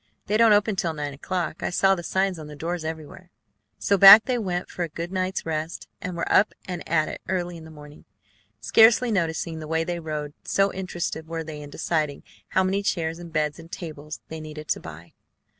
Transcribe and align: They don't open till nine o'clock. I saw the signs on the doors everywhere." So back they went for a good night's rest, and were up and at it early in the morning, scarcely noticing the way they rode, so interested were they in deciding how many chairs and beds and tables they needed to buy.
They 0.25 0.35
don't 0.35 0.51
open 0.51 0.75
till 0.75 0.93
nine 0.95 1.13
o'clock. 1.13 1.61
I 1.61 1.69
saw 1.69 1.93
the 1.93 2.01
signs 2.01 2.39
on 2.39 2.47
the 2.47 2.55
doors 2.55 2.83
everywhere." 2.83 3.29
So 3.77 3.99
back 3.99 4.25
they 4.25 4.39
went 4.39 4.67
for 4.67 4.81
a 4.81 4.89
good 4.89 5.11
night's 5.11 5.45
rest, 5.45 5.87
and 6.01 6.17
were 6.17 6.25
up 6.31 6.55
and 6.67 6.81
at 6.89 7.07
it 7.07 7.21
early 7.29 7.55
in 7.55 7.65
the 7.65 7.69
morning, 7.69 8.05
scarcely 8.59 9.11
noticing 9.11 9.59
the 9.59 9.67
way 9.67 9.83
they 9.83 9.99
rode, 9.99 10.33
so 10.43 10.73
interested 10.73 11.27
were 11.27 11.43
they 11.43 11.61
in 11.61 11.69
deciding 11.69 12.23
how 12.47 12.63
many 12.63 12.81
chairs 12.81 13.19
and 13.19 13.31
beds 13.31 13.59
and 13.59 13.71
tables 13.71 14.21
they 14.27 14.39
needed 14.41 14.67
to 14.69 14.79
buy. 14.79 15.13